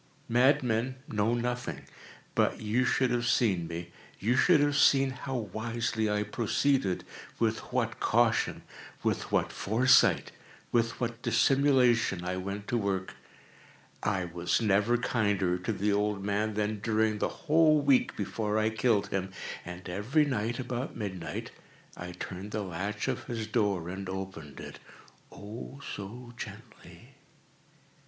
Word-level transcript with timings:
Madmen 0.29 0.95
know 1.09 1.35
nothing. 1.35 1.83
But 2.33 2.59
you 2.59 2.85
should 2.85 3.11
have 3.11 3.27
seen 3.27 3.67
me. 3.67 3.91
You 4.19 4.35
should 4.35 4.59
have 4.59 4.75
seen 4.75 5.11
how 5.11 5.35
wisely 5.35 6.09
I 6.09 6.23
proceeded—with 6.23 7.59
what 7.71 7.99
caution—with 7.99 9.31
what 9.31 9.51
foresight—with 9.51 10.99
what 10.99 11.21
dissimulation 11.21 12.25
I 12.25 12.37
went 12.37 12.67
to 12.69 12.79
work! 12.79 13.13
I 14.01 14.25
was 14.25 14.59
never 14.59 14.97
kinder 14.97 15.59
to 15.59 15.71
the 15.71 15.93
old 15.93 16.23
man 16.25 16.55
than 16.55 16.79
during 16.79 17.19
the 17.19 17.29
whole 17.45 17.79
week 17.79 18.17
before 18.17 18.57
I 18.57 18.71
killed 18.71 19.09
him. 19.09 19.31
And 19.63 19.87
every 19.87 20.25
night, 20.25 20.57
about 20.57 20.97
midnight, 20.97 21.51
I 21.95 22.13
turned 22.13 22.49
the 22.49 22.63
latch 22.63 23.07
of 23.07 23.25
his 23.25 23.45
door 23.45 23.87
and 23.87 24.09
opened 24.09 24.59
it—oh, 24.59 25.79
so 25.93 26.33
gently! 26.37 27.13